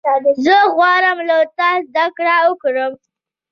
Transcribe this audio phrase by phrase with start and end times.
[0.43, 2.93] زه غواړم له تا زدهکړه وکړم.